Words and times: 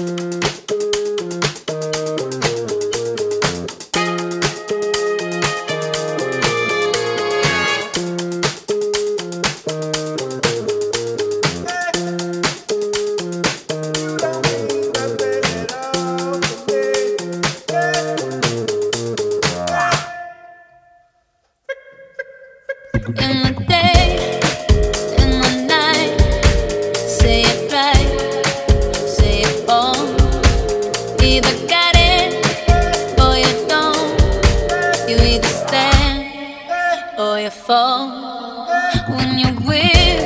in 0.00 0.06
the 23.42 23.52
day 23.68 23.89
you 35.10 35.16
either 35.16 35.48
stand 35.48 36.22
or 37.18 37.40
you 37.40 37.50
fall 37.50 38.08
when 39.08 39.38
you 39.40 39.52
win. 39.66 40.19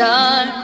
done. 0.00 0.59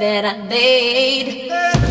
that 0.00 0.24
I 0.24 0.42
made. 0.48 1.89